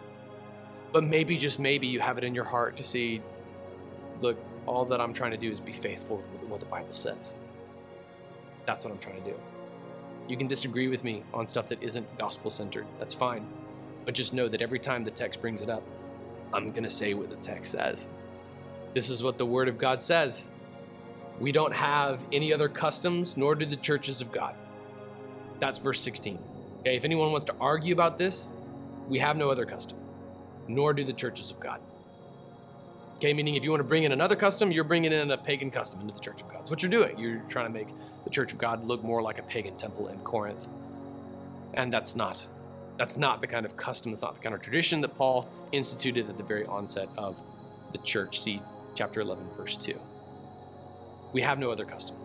But 0.91 1.03
maybe, 1.03 1.37
just 1.37 1.59
maybe, 1.59 1.87
you 1.87 1.99
have 1.99 2.17
it 2.17 2.23
in 2.23 2.33
your 2.33 2.45
heart 2.45 2.77
to 2.77 2.83
see 2.83 3.21
look, 4.21 4.37
all 4.65 4.85
that 4.85 4.99
I'm 4.99 5.13
trying 5.13 5.31
to 5.31 5.37
do 5.37 5.51
is 5.51 5.59
be 5.59 5.73
faithful 5.73 6.17
with 6.17 6.49
what 6.49 6.59
the 6.59 6.65
Bible 6.65 6.91
says. 6.91 7.35
That's 8.65 8.83
what 8.83 8.91
I'm 8.91 8.99
trying 8.99 9.23
to 9.23 9.29
do. 9.29 9.35
You 10.27 10.35
can 10.35 10.47
disagree 10.47 10.87
with 10.87 11.03
me 11.03 11.23
on 11.33 11.47
stuff 11.47 11.67
that 11.69 11.81
isn't 11.81 12.17
gospel 12.17 12.49
centered. 12.49 12.85
That's 12.99 13.13
fine. 13.13 13.47
But 14.05 14.13
just 14.13 14.33
know 14.33 14.47
that 14.47 14.61
every 14.61 14.79
time 14.79 15.03
the 15.03 15.11
text 15.11 15.41
brings 15.41 15.61
it 15.61 15.69
up, 15.69 15.83
I'm 16.53 16.71
going 16.71 16.83
to 16.83 16.89
say 16.89 17.13
what 17.13 17.29
the 17.29 17.35
text 17.37 17.71
says. 17.71 18.09
This 18.93 19.09
is 19.09 19.23
what 19.23 19.37
the 19.37 19.45
Word 19.45 19.67
of 19.67 19.77
God 19.77 20.01
says. 20.01 20.49
We 21.39 21.51
don't 21.51 21.73
have 21.73 22.25
any 22.31 22.51
other 22.51 22.67
customs, 22.67 23.37
nor 23.37 23.55
do 23.55 23.65
the 23.65 23.75
churches 23.75 24.21
of 24.21 24.31
God. 24.31 24.55
That's 25.59 25.77
verse 25.77 26.01
16. 26.01 26.39
Okay, 26.79 26.95
if 26.95 27.05
anyone 27.05 27.31
wants 27.31 27.45
to 27.45 27.55
argue 27.59 27.93
about 27.93 28.17
this, 28.17 28.51
we 29.07 29.19
have 29.19 29.37
no 29.37 29.49
other 29.49 29.65
custom, 29.65 29.97
nor 30.67 30.93
do 30.93 31.03
the 31.03 31.13
churches 31.13 31.51
of 31.51 31.59
God. 31.59 31.81
Okay, 33.17 33.33
meaning 33.33 33.55
if 33.55 33.63
you 33.63 33.71
want 33.71 33.79
to 33.79 33.87
bring 33.87 34.03
in 34.03 34.11
another 34.11 34.35
custom, 34.35 34.71
you're 34.71 34.83
bringing 34.83 35.11
in 35.11 35.31
a 35.31 35.37
pagan 35.37 35.71
custom 35.71 36.01
into 36.01 36.13
the 36.13 36.19
church 36.19 36.39
of 36.39 36.47
God. 36.49 36.59
That's 36.59 36.69
what 36.69 36.83
you're 36.83 36.91
doing. 36.91 37.17
You're 37.17 37.41
trying 37.49 37.65
to 37.65 37.73
make 37.73 37.87
the 38.23 38.29
church 38.29 38.53
of 38.53 38.59
God 38.59 38.85
look 38.85 39.03
more 39.03 39.23
like 39.23 39.39
a 39.39 39.43
pagan 39.43 39.75
temple 39.75 40.09
in 40.09 40.19
Corinth. 40.19 40.67
And 41.73 41.91
that's 41.91 42.15
not 42.15 42.45
that's 42.97 43.17
not 43.17 43.41
the 43.41 43.47
kind 43.47 43.65
of 43.65 43.75
custom, 43.75 44.11
that's 44.11 44.21
not 44.21 44.35
the 44.35 44.41
kind 44.41 44.53
of 44.53 44.61
tradition 44.61 45.01
that 45.01 45.15
Paul 45.17 45.47
instituted 45.71 46.29
at 46.29 46.37
the 46.37 46.43
very 46.43 46.65
onset 46.67 47.09
of 47.17 47.41
the 47.91 47.97
church. 47.99 48.39
See 48.39 48.61
chapter 48.93 49.19
11 49.21 49.47
verse 49.57 49.77
2. 49.77 49.99
We 51.33 51.41
have 51.41 51.57
no 51.57 51.71
other 51.71 51.85
custom. 51.85 52.17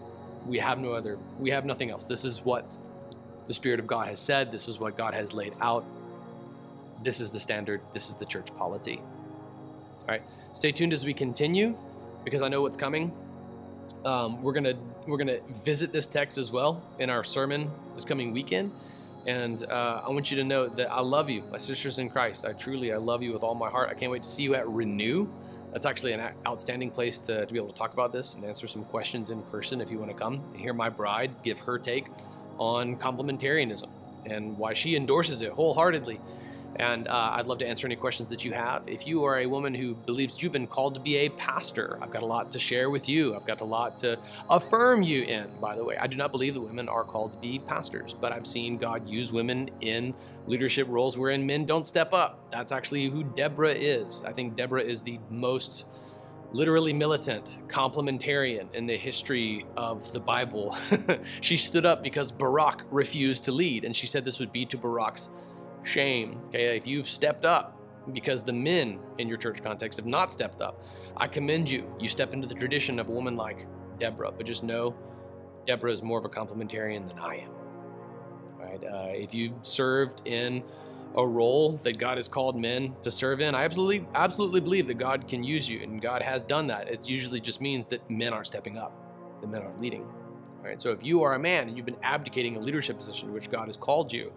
We 0.46 0.58
have 0.58 0.78
no 0.78 0.92
other 0.92 1.18
we 1.38 1.50
have 1.50 1.64
nothing 1.64 1.90
else. 1.90 2.04
This 2.04 2.26
is 2.26 2.44
what 2.44 2.66
the 3.46 3.54
spirit 3.54 3.80
of 3.80 3.86
God 3.86 4.08
has 4.08 4.20
said, 4.20 4.52
this 4.52 4.68
is 4.68 4.78
what 4.78 4.98
God 4.98 5.14
has 5.14 5.32
laid 5.32 5.54
out. 5.62 5.86
This 7.02 7.18
is 7.18 7.30
the 7.30 7.40
standard, 7.40 7.80
this 7.94 8.08
is 8.08 8.14
the 8.16 8.26
church 8.26 8.54
polity. 8.56 8.98
All 8.98 10.08
right. 10.08 10.22
Stay 10.52 10.70
tuned 10.70 10.92
as 10.92 11.04
we 11.04 11.14
continue 11.14 11.76
because 12.24 12.42
I 12.42 12.48
know 12.48 12.62
what's 12.62 12.76
coming. 12.76 13.10
Um, 14.04 14.42
we're 14.42 14.52
gonna 14.52 14.74
we're 15.06 15.16
gonna 15.16 15.40
visit 15.64 15.92
this 15.92 16.06
text 16.06 16.38
as 16.38 16.50
well 16.50 16.82
in 16.98 17.08
our 17.08 17.24
sermon 17.24 17.70
this 17.94 18.04
coming 18.04 18.32
weekend, 18.32 18.70
and 19.26 19.62
uh, 19.64 20.02
I 20.04 20.10
want 20.10 20.30
you 20.30 20.36
to 20.36 20.44
know 20.44 20.68
that 20.68 20.90
I 20.90 21.00
love 21.00 21.30
you, 21.30 21.42
my 21.50 21.58
sisters 21.58 21.98
in 21.98 22.10
Christ. 22.10 22.44
I 22.44 22.52
truly 22.52 22.92
I 22.92 22.96
love 22.96 23.22
you 23.22 23.32
with 23.32 23.42
all 23.42 23.54
my 23.54 23.70
heart. 23.70 23.88
I 23.90 23.94
can't 23.94 24.12
wait 24.12 24.24
to 24.24 24.28
see 24.28 24.42
you 24.42 24.54
at 24.54 24.68
Renew. 24.68 25.26
That's 25.72 25.86
actually 25.86 26.12
an 26.12 26.32
outstanding 26.46 26.90
place 26.90 27.18
to, 27.20 27.46
to 27.46 27.52
be 27.52 27.58
able 27.58 27.72
to 27.72 27.78
talk 27.78 27.94
about 27.94 28.12
this 28.12 28.34
and 28.34 28.44
answer 28.44 28.66
some 28.66 28.84
questions 28.84 29.30
in 29.30 29.42
person 29.44 29.80
if 29.80 29.90
you 29.90 29.98
want 29.98 30.10
to 30.10 30.16
come 30.16 30.34
and 30.52 30.60
hear 30.60 30.74
my 30.74 30.90
bride 30.90 31.30
give 31.42 31.58
her 31.60 31.78
take 31.78 32.06
on 32.58 32.96
complementarianism 32.96 33.88
and 34.26 34.58
why 34.58 34.74
she 34.74 34.96
endorses 34.96 35.40
it 35.40 35.50
wholeheartedly. 35.52 36.20
And 36.76 37.08
uh, 37.08 37.32
I'd 37.34 37.46
love 37.46 37.58
to 37.58 37.66
answer 37.66 37.86
any 37.86 37.96
questions 37.96 38.30
that 38.30 38.44
you 38.44 38.52
have. 38.52 38.88
If 38.88 39.06
you 39.06 39.24
are 39.24 39.40
a 39.40 39.46
woman 39.46 39.74
who 39.74 39.94
believes 39.94 40.42
you've 40.42 40.52
been 40.52 40.66
called 40.66 40.94
to 40.94 41.00
be 41.00 41.16
a 41.18 41.28
pastor, 41.30 41.98
I've 42.00 42.10
got 42.10 42.22
a 42.22 42.26
lot 42.26 42.52
to 42.52 42.58
share 42.58 42.90
with 42.90 43.08
you. 43.08 43.34
I've 43.34 43.46
got 43.46 43.60
a 43.60 43.64
lot 43.64 44.00
to 44.00 44.18
affirm 44.48 45.02
you 45.02 45.22
in, 45.22 45.48
by 45.60 45.76
the 45.76 45.84
way. 45.84 45.96
I 45.96 46.06
do 46.06 46.16
not 46.16 46.32
believe 46.32 46.54
that 46.54 46.60
women 46.60 46.88
are 46.88 47.04
called 47.04 47.32
to 47.32 47.38
be 47.38 47.58
pastors, 47.58 48.14
but 48.18 48.32
I've 48.32 48.46
seen 48.46 48.78
God 48.78 49.08
use 49.08 49.32
women 49.32 49.70
in 49.80 50.14
leadership 50.46 50.88
roles 50.88 51.18
wherein 51.18 51.46
men 51.46 51.66
don't 51.66 51.86
step 51.86 52.12
up. 52.12 52.50
That's 52.50 52.72
actually 52.72 53.08
who 53.08 53.24
Deborah 53.24 53.74
is. 53.74 54.22
I 54.26 54.32
think 54.32 54.56
Deborah 54.56 54.82
is 54.82 55.02
the 55.02 55.18
most 55.30 55.86
literally 56.52 56.92
militant, 56.92 57.60
complementarian 57.68 58.72
in 58.74 58.86
the 58.86 58.96
history 58.96 59.64
of 59.76 60.12
the 60.12 60.20
Bible. 60.20 60.76
she 61.40 61.56
stood 61.56 61.86
up 61.86 62.02
because 62.02 62.30
Barak 62.30 62.84
refused 62.90 63.44
to 63.44 63.52
lead, 63.52 63.84
and 63.84 63.96
she 63.96 64.06
said 64.06 64.24
this 64.24 64.38
would 64.40 64.52
be 64.52 64.66
to 64.66 64.76
Barak's 64.76 65.30
shame. 65.84 66.40
Okay, 66.48 66.76
if 66.76 66.86
you've 66.86 67.06
stepped 67.06 67.44
up 67.44 67.78
because 68.12 68.42
the 68.42 68.52
men 68.52 68.98
in 69.18 69.28
your 69.28 69.38
church 69.38 69.62
context 69.62 69.98
have 69.98 70.06
not 70.06 70.32
stepped 70.32 70.60
up, 70.60 70.84
I 71.16 71.28
commend 71.28 71.68
you. 71.70 71.92
You 72.00 72.08
step 72.08 72.32
into 72.32 72.46
the 72.46 72.54
tradition 72.54 72.98
of 72.98 73.08
a 73.08 73.12
woman 73.12 73.36
like 73.36 73.66
Deborah, 73.98 74.32
but 74.32 74.46
just 74.46 74.62
know 74.62 74.94
Deborah 75.66 75.92
is 75.92 76.02
more 76.02 76.18
of 76.18 76.24
a 76.24 76.28
complementarian 76.28 77.06
than 77.08 77.18
I 77.18 77.36
am. 77.36 77.50
Right? 78.58 78.82
Uh, 78.84 79.12
if 79.12 79.34
you 79.34 79.54
served 79.62 80.22
in 80.26 80.62
a 81.14 81.26
role 81.26 81.76
that 81.78 81.98
God 81.98 82.16
has 82.16 82.26
called 82.26 82.58
men 82.58 82.94
to 83.02 83.10
serve 83.10 83.40
in, 83.40 83.54
I 83.54 83.64
absolutely, 83.64 84.06
absolutely 84.14 84.60
believe 84.60 84.86
that 84.86 84.98
God 84.98 85.28
can 85.28 85.44
use 85.44 85.68
you, 85.68 85.80
and 85.80 86.00
God 86.00 86.22
has 86.22 86.42
done 86.42 86.66
that. 86.68 86.88
It 86.88 87.08
usually 87.08 87.40
just 87.40 87.60
means 87.60 87.86
that 87.88 88.08
men 88.10 88.32
aren't 88.32 88.46
stepping 88.46 88.78
up, 88.78 88.92
the 89.40 89.46
men 89.46 89.62
aren't 89.62 89.80
leading. 89.80 90.02
All 90.02 90.68
right. 90.68 90.80
So 90.80 90.90
if 90.90 91.02
you 91.02 91.22
are 91.24 91.34
a 91.34 91.38
man 91.38 91.66
and 91.66 91.76
you've 91.76 91.86
been 91.86 91.96
abdicating 92.04 92.56
a 92.56 92.60
leadership 92.60 92.96
position 92.96 93.28
to 93.28 93.34
which 93.34 93.50
God 93.50 93.66
has 93.66 93.76
called 93.76 94.12
you, 94.12 94.32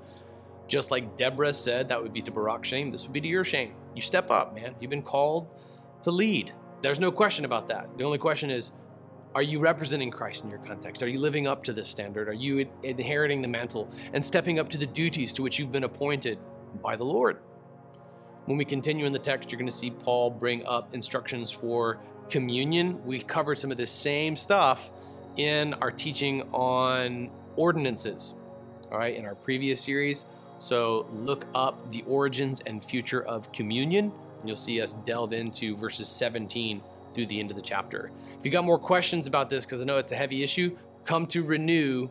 just 0.67 0.91
like 0.91 1.17
Deborah 1.17 1.53
said, 1.53 1.89
that 1.89 2.01
would 2.01 2.13
be 2.13 2.21
to 2.21 2.31
Barak's 2.31 2.67
shame. 2.67 2.91
This 2.91 3.03
would 3.03 3.13
be 3.13 3.21
to 3.21 3.27
your 3.27 3.43
shame. 3.43 3.73
You 3.93 4.01
step 4.01 4.31
up, 4.31 4.55
man. 4.55 4.75
You've 4.79 4.89
been 4.89 5.03
called 5.03 5.47
to 6.03 6.11
lead. 6.11 6.51
There's 6.81 6.99
no 6.99 7.11
question 7.11 7.45
about 7.45 7.67
that. 7.69 7.97
The 7.97 8.03
only 8.03 8.17
question 8.17 8.49
is, 8.49 8.71
are 9.33 9.41
you 9.41 9.59
representing 9.59 10.11
Christ 10.11 10.45
in 10.45 10.49
your 10.49 10.59
context? 10.59 11.03
Are 11.03 11.07
you 11.07 11.19
living 11.19 11.45
up 11.45 11.63
to 11.65 11.73
this 11.73 11.89
standard? 11.89 12.29
Are 12.29 12.33
you 12.33 12.69
inheriting 12.83 13.41
the 13.41 13.47
mantle 13.47 13.91
and 14.13 14.25
stepping 14.25 14.59
up 14.59 14.69
to 14.69 14.77
the 14.77 14.85
duties 14.85 15.33
to 15.33 15.43
which 15.43 15.59
you've 15.59 15.73
been 15.73 15.83
appointed 15.83 16.39
by 16.81 16.95
the 16.95 17.03
Lord? 17.03 17.39
When 18.45 18.57
we 18.57 18.63
continue 18.63 19.05
in 19.05 19.11
the 19.11 19.19
text, 19.19 19.51
you're 19.51 19.59
going 19.59 19.69
to 19.69 19.75
see 19.75 19.91
Paul 19.91 20.29
bring 20.29 20.65
up 20.65 20.93
instructions 20.93 21.51
for 21.51 21.99
communion. 22.29 23.03
We 23.03 23.19
covered 23.19 23.57
some 23.57 23.71
of 23.71 23.77
this 23.77 23.91
same 23.91 24.35
stuff 24.35 24.89
in 25.35 25.73
our 25.75 25.91
teaching 25.91 26.43
on 26.53 27.29
ordinances, 27.55 28.35
all 28.91 28.99
right, 28.99 29.15
in 29.15 29.25
our 29.25 29.35
previous 29.35 29.81
series. 29.81 30.25
So 30.59 31.07
look 31.11 31.45
up 31.53 31.91
the 31.91 32.03
origins 32.07 32.61
and 32.65 32.83
future 32.83 33.23
of 33.23 33.51
communion, 33.51 34.11
and 34.39 34.47
you'll 34.47 34.55
see 34.55 34.81
us 34.81 34.93
delve 35.05 35.33
into 35.33 35.75
verses 35.75 36.07
17 36.07 36.81
through 37.13 37.25
the 37.27 37.39
end 37.39 37.49
of 37.49 37.55
the 37.55 37.61
chapter. 37.61 38.11
If 38.37 38.45
you 38.45 38.51
got 38.51 38.65
more 38.65 38.79
questions 38.79 39.27
about 39.27 39.49
this, 39.49 39.65
because 39.65 39.81
I 39.81 39.85
know 39.85 39.97
it's 39.97 40.11
a 40.11 40.15
heavy 40.15 40.43
issue, 40.43 40.75
come 41.05 41.27
to 41.27 41.43
Renew 41.43 42.09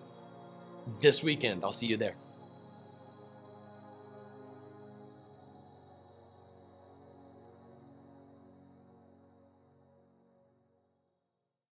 this 1.01 1.23
weekend. 1.23 1.65
I'll 1.65 1.73
see 1.73 1.87
you 1.87 1.97
there. 1.97 2.15